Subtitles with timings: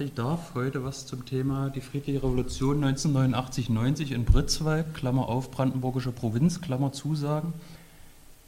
[0.00, 5.50] gesagt, ich darf heute was zum Thema die friedliche Revolution 1989-90 in Britzweig, Klammer auf,
[5.50, 7.52] brandenburgische Provinz, Klammer zu sagen.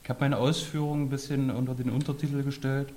[0.02, 2.88] Ich habe meine Ausführungen ein bisschen unter den Untertitel gestellt.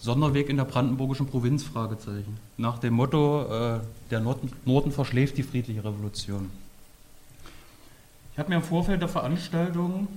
[0.00, 2.36] Sonderweg in der brandenburgischen Provinz, Fragezeichen.
[2.56, 3.80] Nach dem Motto, äh,
[4.10, 6.50] der Norden, Norden verschläft die friedliche Revolution.
[8.32, 10.08] Ich habe mir im Vorfeld der Veranstaltung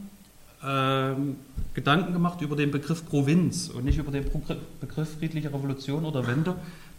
[0.63, 1.37] ähm,
[1.73, 4.25] Gedanken gemacht über den Begriff Provinz und nicht über den
[4.81, 6.55] Begriff friedliche Revolution oder Wende.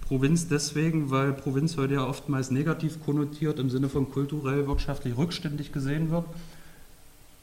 [0.08, 5.70] Provinz deswegen, weil Provinz heute ja oftmals negativ konnotiert im Sinne von kulturell, wirtschaftlich rückständig
[5.70, 6.24] gesehen wird.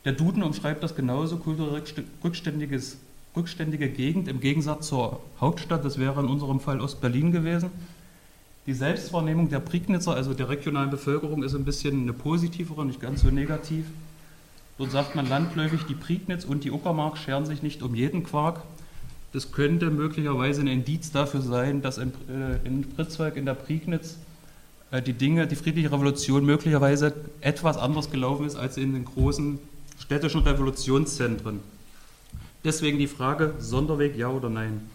[0.03, 1.83] Der Duden umschreibt das genauso, kulturell
[2.23, 2.97] rückständiges,
[3.35, 7.69] rückständige Gegend im Gegensatz zur Hauptstadt, das wäre in unserem Fall Ostberlin gewesen.
[8.65, 13.21] Die Selbstwahrnehmung der Prignitzer, also der regionalen Bevölkerung, ist ein bisschen eine positivere, nicht ganz
[13.21, 13.85] so negativ.
[14.79, 18.63] Dort sagt man landläufig, die Prignitz und die Uckermark scheren sich nicht um jeden Quark.
[19.35, 24.15] Das könnte möglicherweise ein Indiz dafür sein, dass in, äh, in Pritzwalk, in der Prignitz,
[24.91, 29.59] äh, die Dinge, die friedliche Revolution möglicherweise etwas anders gelaufen ist als in den großen
[29.99, 31.59] städtischen Revolutionszentren.
[32.63, 34.89] Deswegen die Frage, Sonderweg ja oder nein.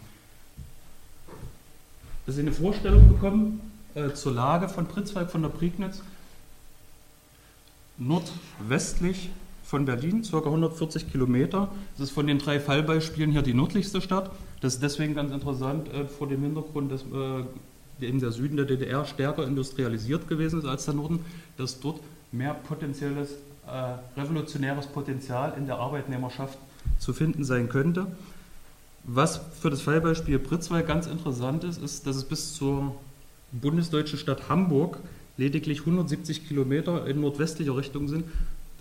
[2.25, 3.61] Dass Sie eine Vorstellung bekommen
[3.93, 6.01] äh, zur Lage von Pritzwalk, von der Prignitz.
[7.99, 9.29] Nordwestlich
[9.71, 10.37] von Berlin, ca.
[10.37, 11.69] 140 Kilometer.
[11.97, 14.29] Das ist von den drei Fallbeispielen hier die nördlichste Stadt.
[14.59, 18.65] Das ist deswegen ganz interessant äh, vor dem Hintergrund, dass äh, eben der Süden der
[18.65, 21.23] DDR stärker industrialisiert gewesen ist als der Norden,
[21.55, 22.01] dass dort
[22.33, 23.29] mehr potenzielles
[23.65, 26.57] äh, revolutionäres Potenzial in der Arbeitnehmerschaft
[26.99, 28.07] zu finden sein könnte.
[29.05, 32.93] Was für das Fallbeispiel Pritzwalk ganz interessant ist, ist, dass es bis zur
[33.53, 34.97] bundesdeutschen Stadt Hamburg
[35.37, 38.25] lediglich 170 Kilometer in nordwestlicher Richtung sind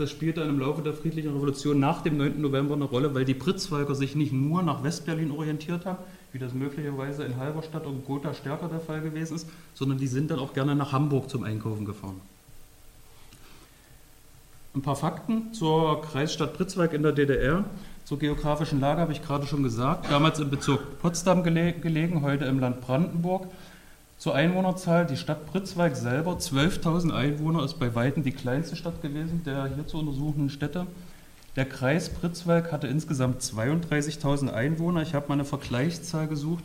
[0.01, 2.41] das spielte im Laufe der friedlichen Revolution nach dem 9.
[2.41, 5.99] November eine Rolle, weil die Pritzwalker sich nicht nur nach Westberlin orientiert haben,
[6.33, 10.31] wie das möglicherweise in Halberstadt und Gotha stärker der Fall gewesen ist, sondern die sind
[10.31, 12.21] dann auch gerne nach Hamburg zum Einkaufen gefahren.
[14.75, 17.65] Ein paar Fakten zur Kreisstadt Pritzwalk in der DDR.
[18.05, 20.11] Zur geografischen Lage habe ich gerade schon gesagt.
[20.11, 23.49] Damals im Bezirk Potsdam gelegen, heute im Land Brandenburg.
[24.21, 29.41] Zur Einwohnerzahl, die Stadt Pritzwalk selber, 12.000 Einwohner, ist bei Weitem die kleinste Stadt gewesen
[29.47, 30.87] der hier zu untersuchenden Städte.
[31.57, 35.01] Der Kreis Pritzwalk hatte insgesamt 32.000 Einwohner.
[35.01, 36.63] Ich habe mal eine Vergleichszahl gesucht.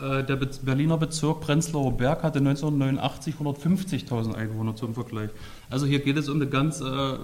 [0.00, 5.30] Äh, der Berliner Bezirk Prenzlauer Berg hatte 1989 150.000 Einwohner zum Vergleich.
[5.70, 7.18] Also hier geht es um eine ganz äh,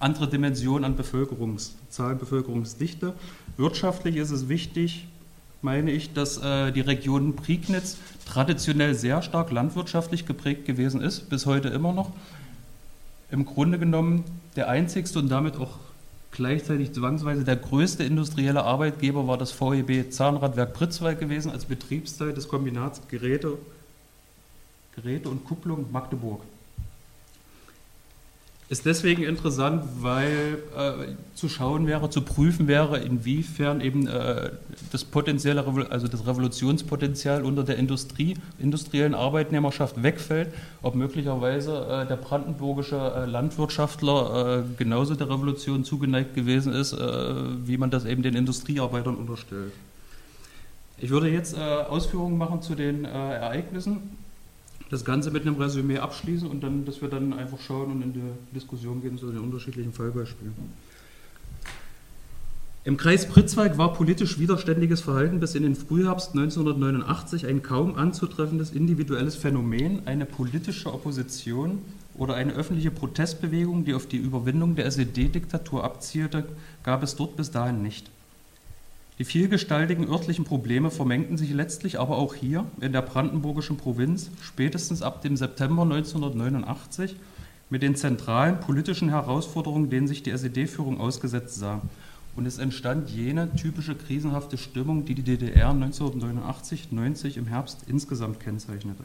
[0.00, 3.14] andere Dimension an Bevölkerungszahl, Bevölkerungsdichte.
[3.58, 5.06] Wirtschaftlich ist es wichtig,
[5.62, 7.96] meine ich, dass äh, die Region Prignitz
[8.26, 12.12] traditionell sehr stark landwirtschaftlich geprägt gewesen ist, bis heute immer noch.
[13.30, 14.24] Im Grunde genommen
[14.56, 15.78] der einzigste und damit auch
[16.30, 22.48] gleichzeitig zwangsweise der größte industrielle Arbeitgeber war das VEB Zahnradwerk Pritzwalk gewesen als Betriebsteil des
[22.48, 23.58] Kombinats Geräte,
[24.94, 26.42] Geräte und Kupplung Magdeburg.
[28.70, 34.50] Ist deswegen interessant, weil äh, zu schauen wäre, zu prüfen wäre, inwiefern eben äh,
[34.92, 40.52] das potenzielle, also das Revolutionspotenzial unter der Industrie, industriellen Arbeitnehmerschaft wegfällt,
[40.82, 46.98] ob möglicherweise äh, der brandenburgische äh, Landwirtschaftler äh, genauso der Revolution zugeneigt gewesen ist, äh,
[47.66, 49.72] wie man das eben den Industriearbeitern unterstellt.
[50.98, 54.18] Ich würde jetzt Ausführungen machen zu den Ereignissen
[54.90, 58.12] das Ganze mit einem Resümee abschließen und dann, dass wir dann einfach schauen und in
[58.12, 58.20] die
[58.54, 60.54] Diskussion gehen zu den unterschiedlichen Fallbeispielen.
[62.84, 68.70] Im Kreis Pritzwalk war politisch widerständiges Verhalten bis in den Frühherbst 1989 ein kaum anzutreffendes
[68.70, 70.06] individuelles Phänomen.
[70.06, 71.82] Eine politische Opposition
[72.14, 76.48] oder eine öffentliche Protestbewegung, die auf die Überwindung der SED-Diktatur abzielte,
[76.82, 78.10] gab es dort bis dahin nicht.
[79.18, 85.02] Die vielgestaltigen örtlichen Probleme vermengten sich letztlich aber auch hier in der brandenburgischen Provinz spätestens
[85.02, 87.16] ab dem September 1989
[87.68, 91.82] mit den zentralen politischen Herausforderungen, denen sich die SED-Führung ausgesetzt sah.
[92.36, 99.02] Und es entstand jene typische krisenhafte Stimmung, die die DDR 1989-90 im Herbst insgesamt kennzeichnete.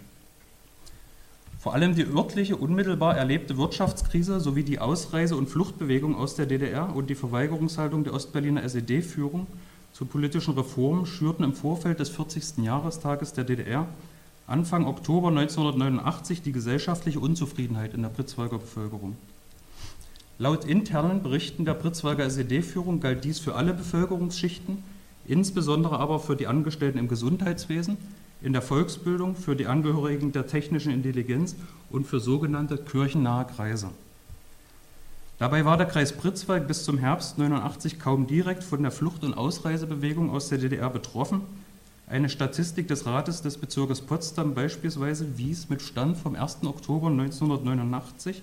[1.60, 6.96] Vor allem die örtliche, unmittelbar erlebte Wirtschaftskrise sowie die Ausreise- und Fluchtbewegung aus der DDR
[6.96, 9.48] und die Verweigerungshaltung der Ostberliner SED-Führung
[9.94, 12.64] zu politischen Reformen schürten im Vorfeld des 40.
[12.64, 13.88] Jahrestages der DDR
[14.46, 19.16] Anfang Oktober 1989 die gesellschaftliche Unzufriedenheit in der Pritzwalker Bevölkerung.
[20.38, 24.80] Laut internen Berichten der Pritzwalker SED-Führung galt dies für alle Bevölkerungsschichten,
[25.26, 27.98] insbesondere aber für die Angestellten im Gesundheitswesen,
[28.42, 31.56] in der Volksbildung, für die Angehörigen der technischen Intelligenz
[31.90, 33.92] und für sogenannte kirchennahe Kreise.
[35.44, 39.34] Dabei war der Kreis Pritzwalk bis zum Herbst 89 kaum direkt von der Flucht- und
[39.34, 41.42] Ausreisebewegung aus der DDR betroffen.
[42.08, 46.60] Eine Statistik des Rates des Bezirkes Potsdam beispielsweise wies mit Stand vom 1.
[46.64, 48.42] Oktober 1989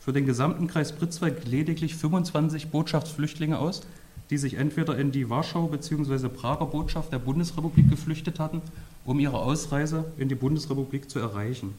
[0.00, 3.82] für den gesamten Kreis Pritzwalk lediglich 25 Botschaftsflüchtlinge aus,
[4.30, 6.28] die sich entweder in die Warschau bzw.
[6.30, 8.60] Prager Botschaft der Bundesrepublik geflüchtet hatten,
[9.04, 11.74] um ihre Ausreise in die Bundesrepublik zu erreichen.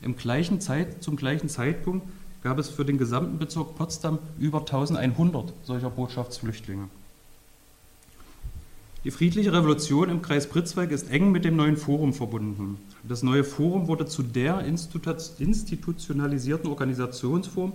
[0.00, 2.06] Im gleichen Zeit, zum gleichen Zeitpunkt
[2.42, 6.88] gab es für den gesamten Bezirk Potsdam über 1100 solcher Botschaftsflüchtlinge.
[9.04, 12.76] Die friedliche Revolution im Kreis Pritzwalk ist eng mit dem neuen Forum verbunden.
[13.02, 17.72] Das neue Forum wurde zu der institutionalisierten Organisationsform,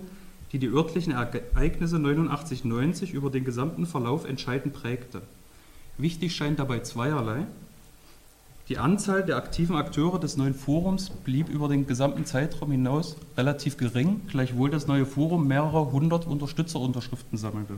[0.52, 5.20] die die örtlichen Ereignisse 89-90 über den gesamten Verlauf entscheidend prägte.
[5.98, 7.46] Wichtig scheint dabei zweierlei.
[8.68, 13.76] Die Anzahl der aktiven Akteure des neuen Forums blieb über den gesamten Zeitraum hinaus relativ
[13.76, 17.74] gering, gleichwohl das neue Forum mehrere hundert Unterstützerunterschriften sammelte.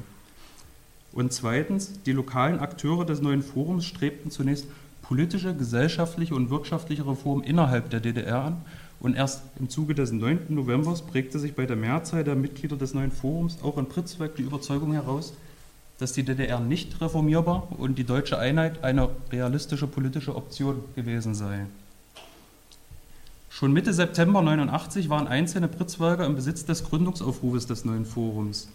[1.12, 4.67] Und zweitens, die lokalen Akteure des neuen Forums strebten zunächst
[5.02, 8.62] politische, gesellschaftliche und wirtschaftliche Reformen innerhalb der DDR an
[9.00, 10.46] und erst im Zuge des 9.
[10.49, 14.43] Novembers prägte sich bei der Mehrzahl der Mitglieder des neuen Forums auch in Pritzwalk die
[14.43, 15.34] Überzeugung heraus,
[15.99, 21.67] dass die DDR nicht reformierbar und die deutsche Einheit eine realistische politische Option gewesen sei.
[23.50, 28.69] Schon Mitte September 89 waren einzelne Pritzwalker im Besitz des Gründungsaufrufes des neuen Forums.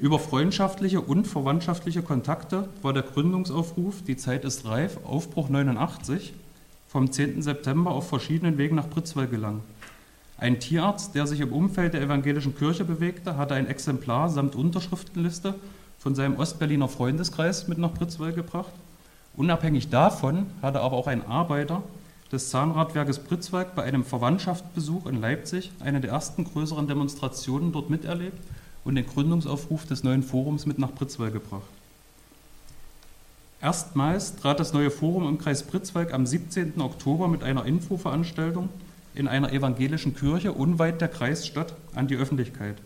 [0.00, 6.32] Über freundschaftliche und verwandtschaftliche Kontakte war der Gründungsaufruf Die Zeit ist reif, Aufbruch 89
[6.88, 7.42] vom 10.
[7.42, 9.62] September auf verschiedenen Wegen nach Pritzwalk gelangt.
[10.38, 15.56] Ein Tierarzt, der sich im Umfeld der evangelischen Kirche bewegte, hatte ein Exemplar samt Unterschriftenliste
[15.98, 18.72] von seinem Ostberliner Freundeskreis mit nach Pritzwalk gebracht.
[19.36, 21.82] Unabhängig davon hatte aber auch ein Arbeiter
[22.32, 28.38] des Zahnradwerkes Pritzwalk bei einem Verwandtschaftsbesuch in Leipzig eine der ersten größeren Demonstrationen dort miterlebt
[28.84, 31.62] und den Gründungsaufruf des neuen Forums mit nach Pritzwalk gebracht.
[33.60, 36.80] Erstmals trat das neue Forum im Kreis Pritzwalk am 17.
[36.80, 38.68] Oktober mit einer Infoveranstaltung
[39.14, 42.76] in einer evangelischen Kirche unweit der Kreisstadt an die Öffentlichkeit.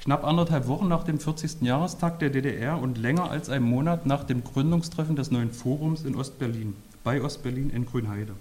[0.00, 1.62] Knapp anderthalb Wochen nach dem 40.
[1.62, 6.14] Jahrestag der DDR und länger als einen Monat nach dem Gründungstreffen des neuen Forums in
[6.14, 8.32] Ostberlin, bei Ostberlin in Grünheide.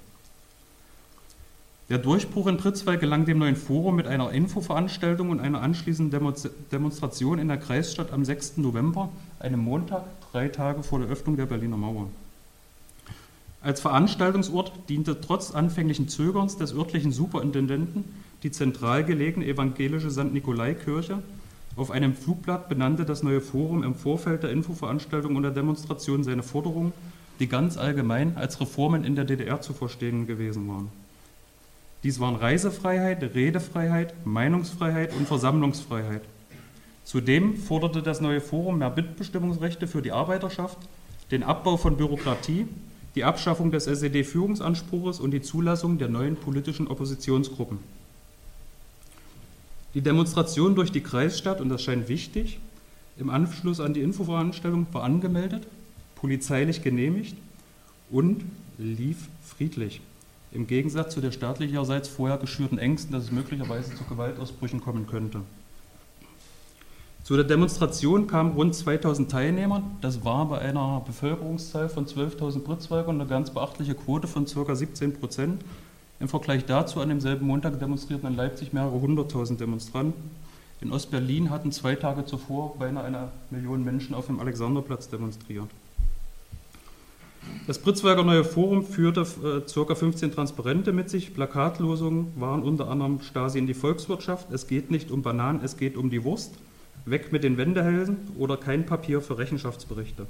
[1.89, 6.35] Der Durchbruch in Pritzwalk gelang dem neuen Forum mit einer Infoveranstaltung und einer anschließenden
[6.71, 8.57] Demonstration in der Kreisstadt am 6.
[8.57, 12.09] November, einem Montag, drei Tage vor der Öffnung der Berliner Mauer.
[13.61, 18.03] Als Veranstaltungsort diente trotz anfänglichen Zögerns des örtlichen Superintendenten
[18.43, 20.31] die zentral gelegene evangelische St.
[20.31, 21.23] Nikolai-Kirche.
[21.77, 26.41] Auf einem Flugblatt benannte das neue Forum im Vorfeld der Infoveranstaltung und der Demonstration seine
[26.41, 26.91] Forderungen,
[27.39, 30.89] die ganz allgemein als Reformen in der DDR zu verstehen gewesen waren.
[32.01, 36.23] Dies waren Reisefreiheit, Redefreiheit, Meinungsfreiheit und Versammlungsfreiheit.
[37.03, 40.79] Zudem forderte das neue Forum mehr Mitbestimmungsrechte für die Arbeiterschaft,
[41.29, 42.65] den Abbau von Bürokratie,
[43.13, 47.79] die Abschaffung des SED-Führungsanspruches und die Zulassung der neuen politischen Oppositionsgruppen.
[49.93, 52.59] Die Demonstration durch die Kreisstadt, und das scheint wichtig,
[53.17, 55.67] im Anschluss an die Infoveranstaltung war angemeldet,
[56.15, 57.35] polizeilich genehmigt
[58.11, 58.43] und
[58.77, 60.01] lief friedlich.
[60.51, 65.41] Im Gegensatz zu der staatlicherseits vorher geschürten Ängsten, dass es möglicherweise zu Gewaltausbrüchen kommen könnte.
[67.23, 69.83] Zu der Demonstration kamen rund 2000 Teilnehmer.
[69.99, 74.73] Das war bei einer Bevölkerungszahl von 12.000 Pritzwalkern eine ganz beachtliche Quote von ca.
[74.73, 75.61] 17 Prozent.
[76.19, 80.31] Im Vergleich dazu an demselben Montag demonstrierten in Leipzig mehrere hunderttausend Demonstranten.
[80.81, 85.69] In Ostberlin hatten zwei Tage zuvor beinahe eine Million Menschen auf dem Alexanderplatz demonstriert.
[87.67, 89.95] Das Pritzwalker Neue Forum führte äh, ca.
[89.95, 91.33] 15 Transparente mit sich.
[91.33, 95.97] Plakatlosungen waren unter anderem Stasi in die Volkswirtschaft, es geht nicht um Bananen, es geht
[95.97, 96.55] um die Wurst,
[97.05, 100.27] weg mit den Wendehälsen oder kein Papier für Rechenschaftsberichte.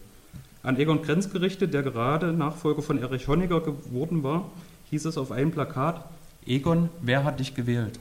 [0.63, 4.50] An Egon Krenz gerichtet, der gerade Nachfolger von Erich Honecker geworden war,
[4.89, 6.03] hieß es auf einem Plakat,
[6.46, 8.00] Egon, wer hat dich gewählt?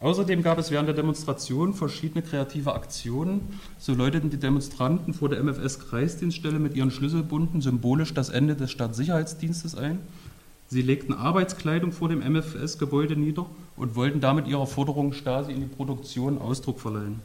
[0.00, 3.58] Außerdem gab es während der Demonstration verschiedene kreative Aktionen.
[3.78, 9.74] So läuteten die Demonstranten vor der MFS-Kreisdienststelle mit ihren Schlüsselbunden symbolisch das Ende des Staatssicherheitsdienstes
[9.74, 9.98] ein.
[10.68, 13.44] Sie legten Arbeitskleidung vor dem MFS-Gebäude nieder
[13.76, 17.20] und wollten damit ihrer Forderung Stasi in die Produktion Ausdruck verleihen.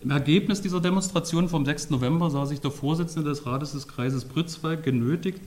[0.00, 1.90] Im Ergebnis dieser Demonstration vom 6.
[1.90, 5.40] November sah sich der Vorsitzende des Rates des Kreises Pritzwalk genötigt,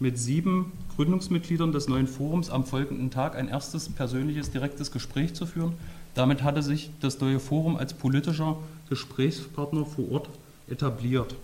[0.00, 5.46] mit sieben Gründungsmitgliedern des neuen Forums am folgenden Tag ein erstes persönliches, direktes Gespräch zu
[5.46, 5.74] führen.
[6.14, 8.56] Damit hatte sich das neue Forum als politischer
[8.88, 10.28] Gesprächspartner vor Ort
[10.68, 11.36] etabliert.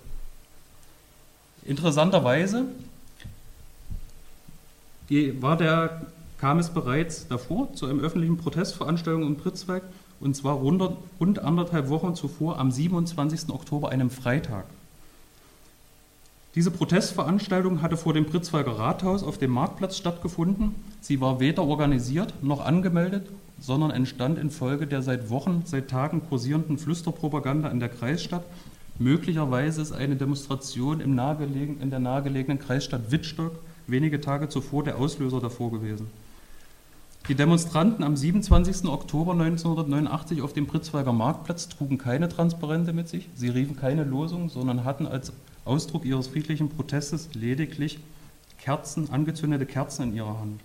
[1.64, 2.64] Interessanterweise
[5.08, 6.06] war der,
[6.38, 9.82] kam es bereits davor zu einem öffentlichen Protestveranstaltung in Pritzwalk
[10.18, 10.82] und zwar rund,
[11.20, 13.50] rund anderthalb Wochen zuvor am 27.
[13.50, 14.64] Oktober, einem Freitag.
[16.56, 20.74] Diese Protestveranstaltung hatte vor dem Pritzwalker Rathaus auf dem Marktplatz stattgefunden.
[21.02, 23.28] Sie war weder organisiert noch angemeldet,
[23.60, 28.44] sondern entstand infolge der seit Wochen, seit Tagen kursierenden Flüsterpropaganda in der Kreisstadt.
[28.98, 33.52] Möglicherweise ist eine Demonstration im nahegelegen, in der nahegelegenen Kreisstadt Wittstock
[33.86, 36.06] wenige Tage zuvor der Auslöser davor gewesen.
[37.28, 38.84] Die Demonstranten am 27.
[38.84, 44.48] Oktober 1989 auf dem Pritzwalker Marktplatz trugen keine Transparente mit sich, sie riefen keine Losung,
[44.48, 45.32] sondern hatten als
[45.64, 47.98] Ausdruck ihres friedlichen Protestes lediglich
[48.60, 50.60] Kerzen, angezündete Kerzen in ihrer Hand.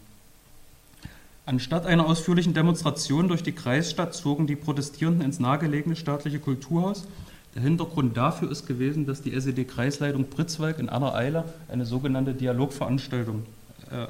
[1.48, 7.08] Anstatt einer ausführlichen Demonstration durch die Kreisstadt zogen die Protestierenden ins nahegelegene staatliche Kulturhaus.
[7.56, 13.48] Der Hintergrund dafür ist gewesen, dass die SED-Kreisleitung Pritzwalk in aller Eile eine sogenannte Dialogveranstaltung
[13.90, 14.06] äh,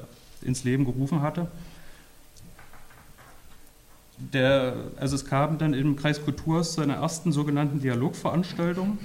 [0.46, 1.48] ins Leben gerufen hatte.
[4.34, 8.98] Der, also es kam dann im Kreis Kulturhaus zu einer ersten sogenannten Dialogveranstaltung.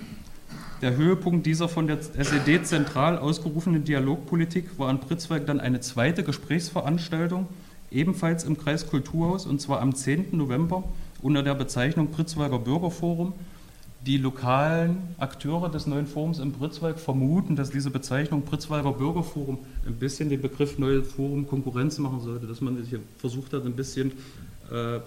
[0.83, 6.23] Der Höhepunkt dieser von der SED zentral ausgerufenen Dialogpolitik war in Pritzwalk dann eine zweite
[6.23, 7.47] Gesprächsveranstaltung,
[7.91, 10.37] ebenfalls im Kreis Kulturhaus, und zwar am 10.
[10.37, 10.85] November
[11.23, 13.33] unter der Bezeichnung Pritzwalker Bürgerforum.
[14.07, 19.95] Die lokalen Akteure des neuen Forums in Pritzwalk vermuten, dass diese Bezeichnung Pritzwalker Bürgerforum ein
[19.95, 24.13] bisschen den Begriff Neues Forum Konkurrenz machen sollte, dass man sich versucht hat, ein bisschen
[24.71, 25.01] äh,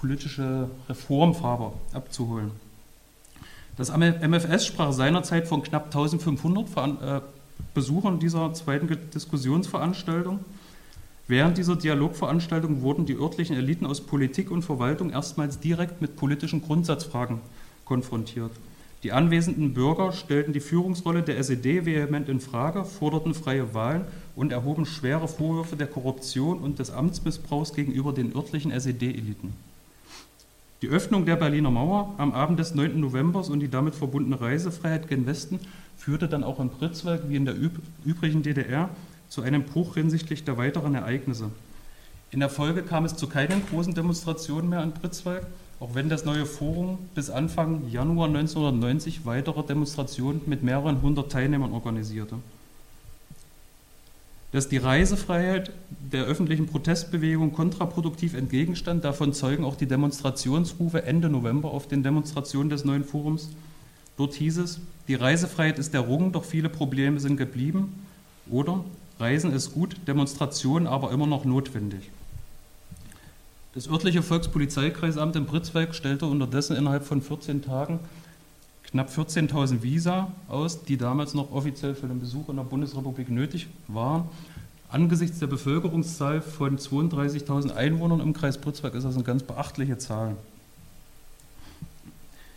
[0.00, 2.50] politische Reformfarbe abzuholen.
[3.76, 7.20] Das MFS sprach seinerzeit von knapp 1500 äh,
[7.74, 10.40] Besuchern dieser zweiten Diskussionsveranstaltung.
[11.28, 16.62] Während dieser Dialogveranstaltung wurden die örtlichen Eliten aus Politik und Verwaltung erstmals direkt mit politischen
[16.62, 17.40] Grundsatzfragen
[17.84, 18.52] konfrontiert.
[19.02, 24.52] Die anwesenden Bürger stellten die Führungsrolle der SED vehement in Frage, forderten freie Wahlen und
[24.52, 29.52] erhoben schwere Vorwürfe der Korruption und des Amtsmissbrauchs gegenüber den örtlichen SED-Eliten.
[30.80, 32.98] Die Öffnung der Berliner Mauer am Abend des 9.
[32.98, 35.60] November und die damit verbundene Reisefreiheit gen Westen
[35.96, 37.54] führte dann auch in Pritzwalk wie in der
[38.04, 38.88] übrigen DDR
[39.28, 41.50] zu einem Bruch hinsichtlich der weiteren Ereignisse.
[42.32, 45.46] In der Folge kam es zu keinen großen Demonstrationen mehr in Pritzwalk,
[45.78, 51.72] auch wenn das neue Forum bis Anfang Januar 1990 weitere Demonstrationen mit mehreren hundert Teilnehmern
[51.72, 52.36] organisierte
[54.52, 55.72] dass die Reisefreiheit
[56.12, 59.02] der öffentlichen Protestbewegung kontraproduktiv entgegenstand.
[59.02, 63.48] Davon zeugen auch die Demonstrationsrufe Ende November auf den Demonstrationen des neuen Forums.
[64.18, 68.04] Dort hieß es, die Reisefreiheit ist errungen, doch viele Probleme sind geblieben.
[68.50, 68.84] Oder
[69.18, 72.10] Reisen ist gut, Demonstrationen aber immer noch notwendig.
[73.74, 78.00] Das örtliche Volkspolizeikreisamt in Pritzwalk stellte unterdessen innerhalb von 14 Tagen
[78.92, 83.66] knapp 14.000 Visa aus, die damals noch offiziell für den Besuch in der Bundesrepublik nötig
[83.88, 84.24] waren.
[84.90, 90.36] Angesichts der Bevölkerungszahl von 32.000 Einwohnern im Kreis Pritzwalk ist das eine ganz beachtliche Zahl.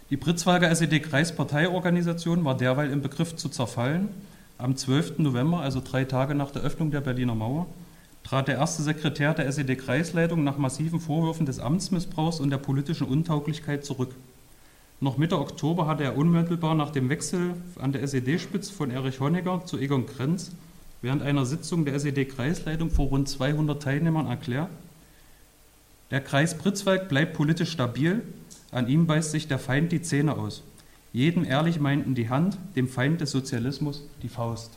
[0.10, 4.10] Die Pritzwalker SED-Kreisparteiorganisation war derweil im Begriff zu zerfallen.
[4.58, 5.20] Am 12.
[5.20, 7.66] November, also drei Tage nach der Öffnung der Berliner Mauer,
[8.24, 13.86] trat der erste Sekretär der SED-Kreisleitung nach massiven Vorwürfen des Amtsmissbrauchs und der politischen Untauglichkeit
[13.86, 14.14] zurück.
[15.02, 19.66] Noch Mitte Oktober hatte er unmittelbar nach dem Wechsel an der SED-Spitze von Erich Honecker
[19.66, 20.52] zu Egon Krenz
[21.02, 24.70] während einer Sitzung der SED-Kreisleitung vor rund 200 Teilnehmern erklärt,
[26.12, 28.22] der Kreis Pritzwalk bleibt politisch stabil,
[28.72, 30.64] an ihm beißt sich der Feind die Zähne aus.
[31.12, 34.72] Jedem ehrlich meinten die Hand, dem Feind des Sozialismus die Faust.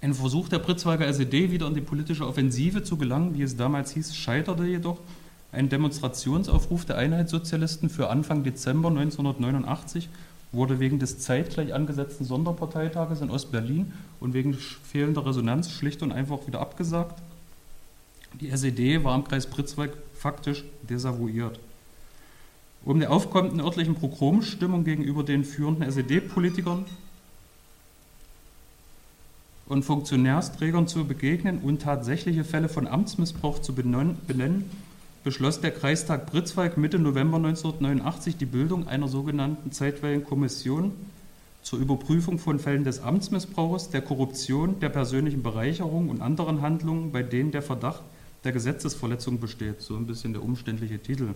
[0.00, 3.92] Ein Versuch der Pritzwalker SED, wieder in die politische Offensive zu gelangen, wie es damals
[3.92, 4.98] hieß, scheiterte jedoch
[5.52, 10.08] ein Demonstrationsaufruf der Einheitssozialisten für Anfang Dezember 1989
[10.52, 16.46] wurde wegen des zeitgleich angesetzten Sonderparteitages in Ostberlin und wegen fehlender Resonanz schlicht und einfach
[16.46, 17.20] wieder abgesagt.
[18.40, 21.58] Die SED war im Kreis Pritzwalk faktisch desavouiert.
[22.84, 26.84] Um der aufkommenden örtlichen Progromstimmung gegenüber den führenden SED-Politikern
[29.66, 34.64] und Funktionärsträgern zu begegnen und tatsächliche Fälle von Amtsmissbrauch zu benennen,
[35.22, 40.92] beschloss der Kreistag Pritzwalk Mitte November 1989 die Bildung einer sogenannten zeitweiligen Kommission
[41.62, 47.22] zur Überprüfung von Fällen des Amtsmissbrauchs, der Korruption, der persönlichen Bereicherung und anderen Handlungen, bei
[47.22, 48.02] denen der Verdacht
[48.44, 49.82] der Gesetzesverletzung besteht.
[49.82, 51.34] So ein bisschen der umständliche Titel.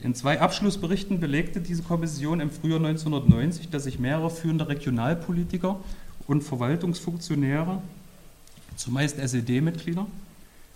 [0.00, 5.78] In zwei Abschlussberichten belegte diese Kommission im Frühjahr 1990, dass sich mehrere führende Regionalpolitiker
[6.26, 7.80] und Verwaltungsfunktionäre,
[8.76, 10.06] zumeist SED-Mitglieder,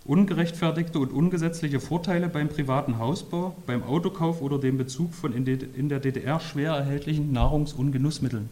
[0.05, 5.99] ungerechtfertigte und ungesetzliche Vorteile beim privaten Hausbau, beim Autokauf oder dem Bezug von in der
[5.99, 8.49] DDR schwer erhältlichen Nahrungs- und Genussmitteln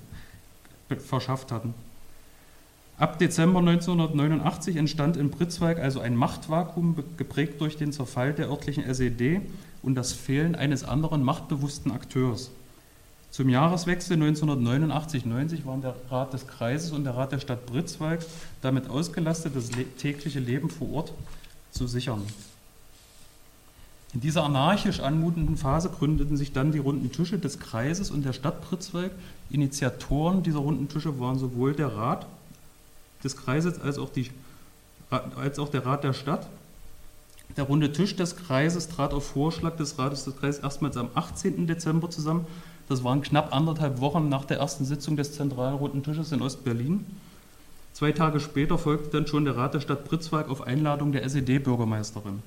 [1.08, 1.74] verschafft hatten.
[2.98, 8.84] Ab Dezember 1989 entstand in Pritzwalk also ein Machtvakuum, geprägt durch den Zerfall der örtlichen
[8.84, 9.42] SED
[9.82, 12.52] und das Fehlen eines anderen machtbewussten Akteurs.
[13.32, 18.20] Zum Jahreswechsel 1989-90 waren der Rat des Kreises und der Rat der Stadt Britzwalk
[18.62, 21.14] damit ausgelastet, das tägliche Leben vor Ort
[21.74, 22.22] zu sichern.
[24.14, 28.34] In dieser anarchisch anmutenden Phase gründeten sich dann die runden Tische des Kreises und der
[28.34, 29.12] Stadt Pritzwalk.
[29.50, 32.28] Initiatoren dieser runden Tische waren sowohl der Rat
[33.24, 34.30] des Kreises als auch, die,
[35.36, 36.48] als auch der Rat der Stadt.
[37.58, 41.66] Der runde Tisch des Kreises trat auf Vorschlag des Rates des Kreises erstmals am 18.
[41.66, 42.46] Dezember zusammen.
[42.90, 47.06] Das waren knapp anderthalb Wochen nach der ersten Sitzung des Zentralen Runden Tisches in Ostberlin.
[47.94, 52.42] Zwei Tage später folgte dann schon der Rat der Stadt Pritzwalk auf Einladung der SED-Bürgermeisterin.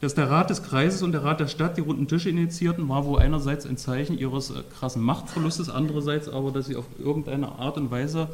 [0.00, 3.06] Dass der Rat des Kreises und der Rat der Stadt die runden Tische initiierten, war
[3.06, 7.78] wohl einerseits ein Zeichen ihres äh, krassen Machtverlustes, andererseits aber, dass sie auf irgendeine Art
[7.78, 8.28] und Weise,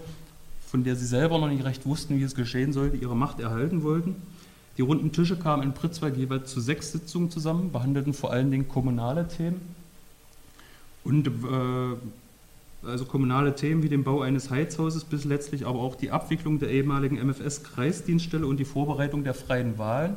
[0.67, 3.85] von der sie selber noch nicht recht wussten, wie es geschehen sollte, ihre Macht erhalten
[3.85, 4.17] wollten.
[4.77, 8.69] Die runden Tische kamen in Pritzwalk jeweils zu sechs Sitzungen zusammen, behandelten vor allen Dingen
[8.69, 9.61] kommunale Themen
[11.05, 11.31] und äh,
[12.87, 16.71] also kommunale Themen wie den Bau eines Heizhauses bis letztlich aber auch die Abwicklung der
[16.71, 20.17] ehemaligen MFS-Kreisdienststelle und die Vorbereitung der freien Wahlen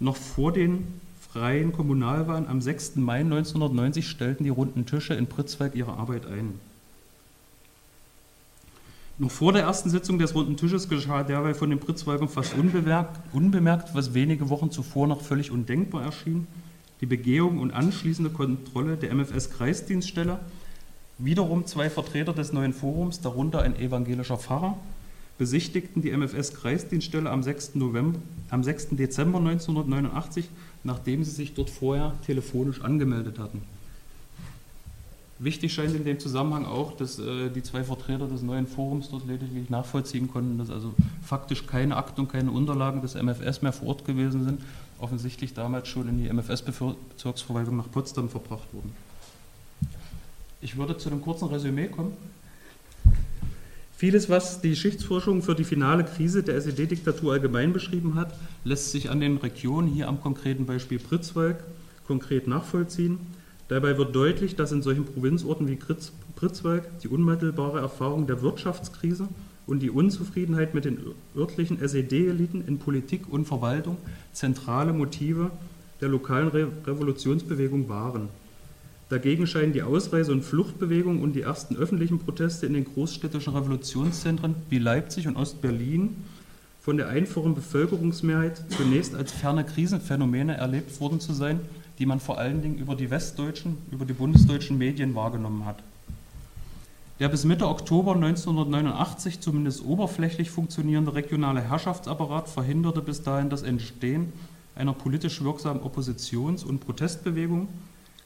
[0.00, 0.86] noch vor den
[1.32, 2.96] freien Kommunalwahlen am 6.
[2.96, 6.60] Mai 1990 stellten die runden Tische in Pritzwalk ihre Arbeit ein.
[9.18, 13.20] Noch vor der ersten Sitzung des runden Tisches geschah derweil von den Pritzwalkern fast unbemerkt,
[13.32, 16.46] unbemerkt, was wenige Wochen zuvor noch völlig undenkbar erschien,
[17.00, 20.40] die Begehung und anschließende Kontrolle der MFS-Kreisdienststelle.
[21.18, 24.76] Wiederum zwei Vertreter des neuen Forums, darunter ein evangelischer Pfarrer,
[25.38, 27.76] besichtigten die MFS-Kreisdienststelle am 6.
[27.76, 28.18] November,
[28.50, 28.88] am 6.
[28.92, 30.48] Dezember 1989,
[30.82, 33.62] nachdem sie sich dort vorher telefonisch angemeldet hatten.
[35.40, 39.26] Wichtig scheint in dem Zusammenhang auch, dass äh, die zwei Vertreter des neuen Forums dort
[39.26, 43.88] lediglich nachvollziehen konnten, dass also faktisch keine Akten und keine Unterlagen des MFS mehr vor
[43.88, 44.60] Ort gewesen sind,
[45.00, 48.92] offensichtlich damals schon in die MFS-Bezirksverwaltung nach Potsdam verbracht wurden.
[50.64, 52.14] Ich würde zu einem kurzen Resümee kommen.
[53.98, 59.10] Vieles, was die Geschichtsforschung für die finale Krise der SED-Diktatur allgemein beschrieben hat, lässt sich
[59.10, 61.62] an den Regionen, hier am konkreten Beispiel Pritzwalk,
[62.06, 63.18] konkret nachvollziehen.
[63.68, 65.78] Dabei wird deutlich, dass in solchen Provinzorten wie
[66.34, 69.28] Pritzwalk die unmittelbare Erfahrung der Wirtschaftskrise
[69.66, 70.98] und die Unzufriedenheit mit den
[71.36, 73.98] örtlichen SED-Eliten in Politik und Verwaltung
[74.32, 75.50] zentrale Motive
[76.00, 78.30] der lokalen Re Revolutionsbewegung waren.
[79.14, 84.56] Dagegen scheinen die Ausreise- und Fluchtbewegung und die ersten öffentlichen Proteste in den großstädtischen Revolutionszentren
[84.70, 86.16] wie Leipzig und Ostberlin
[86.80, 91.60] von der einfachen Bevölkerungsmehrheit zunächst als ferne Krisenphänomene erlebt worden zu sein,
[92.00, 95.76] die man vor allen Dingen über die westdeutschen, über die bundesdeutschen Medien wahrgenommen hat.
[97.20, 104.32] Der bis Mitte Oktober 1989 zumindest oberflächlich funktionierende regionale Herrschaftsapparat verhinderte bis dahin das Entstehen
[104.74, 107.68] einer politisch wirksamen Oppositions- und Protestbewegung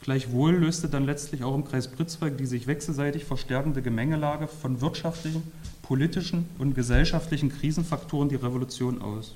[0.01, 5.43] Gleichwohl löste dann letztlich auch im Kreis Pritzwalk die sich wechselseitig verstärkende Gemengelage von wirtschaftlichen,
[5.83, 9.35] politischen und gesellschaftlichen Krisenfaktoren die Revolution aus.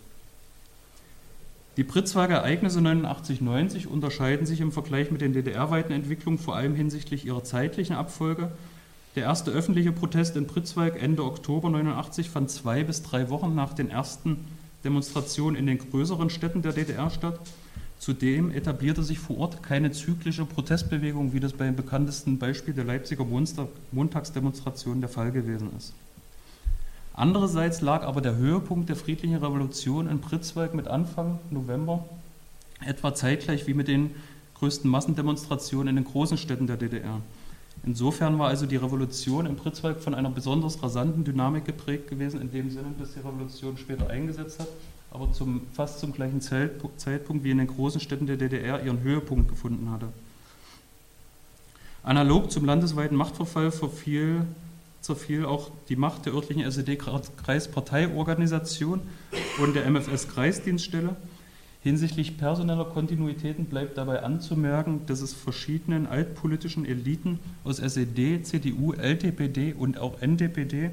[1.78, 7.24] Die Pritzwalker Ereignisse 89-90 unterscheiden sich im Vergleich mit den DDR-weiten Entwicklungen vor allem hinsichtlich
[7.24, 8.52] ihrer zeitlichen Abfolge.
[9.16, 13.72] Der erste öffentliche Protest in Pritzwalk Ende Oktober 89 fand zwei bis drei Wochen nach
[13.72, 14.44] den ersten
[14.84, 17.40] Demonstrationen in den größeren Städten der DDR statt
[18.02, 23.24] Zudem etablierte sich vor Ort keine zyklische Protestbewegung, wie das beim bekanntesten Beispiel der Leipziger
[23.92, 25.94] Montagsdemonstration der Fall gewesen ist.
[27.14, 32.04] Andererseits lag aber der Höhepunkt der friedlichen Revolution in Pritzwalk mit Anfang November
[32.84, 34.10] etwa zeitgleich wie mit den
[34.56, 37.20] größten Massendemonstrationen in den großen Städten der DDR.
[37.86, 42.50] Insofern war also die Revolution in Pritzwalk von einer besonders rasanten Dynamik geprägt gewesen, in
[42.50, 44.66] dem Sinne, dass die Revolution später eingesetzt hat
[45.12, 49.50] aber zum, fast zum gleichen Zeitpunkt wie in den großen Städten der DDR ihren Höhepunkt
[49.50, 50.08] gefunden hatte.
[52.02, 54.46] Analog zum landesweiten Machtverfall verfiel,
[55.02, 59.02] zerfiel auch die Macht der örtlichen SED-Kreisparteiorganisation
[59.62, 61.14] und der MFS-Kreisdienststelle.
[61.82, 69.74] Hinsichtlich personeller Kontinuitäten bleibt dabei anzumerken, dass es verschiedenen altpolitischen Eliten aus SED, CDU, LTPD
[69.74, 70.92] und auch NDPD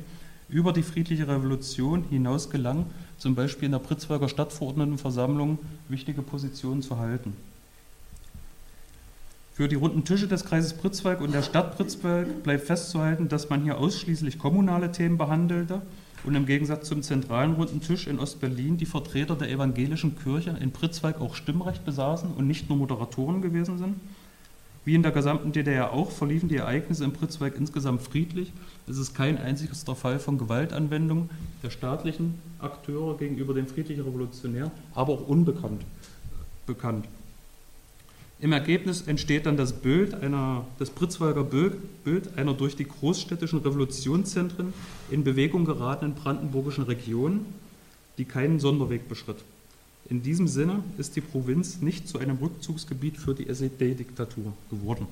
[0.50, 2.88] über die friedliche Revolution hinaus gelang,
[3.20, 7.36] zum Beispiel in der Pritzwalker Stadtverordnetenversammlung wichtige Positionen zu halten.
[9.54, 13.62] Für die runden Tische des Kreises Pritzwalk und der Stadt Pritzwalk bleibt festzuhalten, dass man
[13.62, 15.82] hier ausschließlich kommunale Themen behandelte
[16.24, 20.72] und im Gegensatz zum zentralen runden Tisch in Ostberlin die Vertreter der evangelischen Kirche in
[20.72, 23.96] Pritzwalk auch Stimmrecht besaßen und nicht nur Moderatoren gewesen sind.
[24.90, 28.52] Wie in der gesamten DDR auch verliefen die Ereignisse im Pritzwalk insgesamt friedlich.
[28.88, 31.30] Es ist kein einziges der Fall von Gewaltanwendung
[31.62, 35.84] der staatlichen Akteure gegenüber den friedlichen Revolutionären, aber auch unbekannt
[36.66, 37.06] bekannt.
[38.40, 44.74] Im Ergebnis entsteht dann das Bild, einer, das Pritzwalker Bild einer durch die großstädtischen Revolutionszentren
[45.12, 47.46] in Bewegung geratenen brandenburgischen Region,
[48.18, 49.38] die keinen Sonderweg beschritt.
[50.06, 55.08] In diesem Sinne ist die Provinz nicht zu einem Rückzugsgebiet für die SED-Diktatur geworden.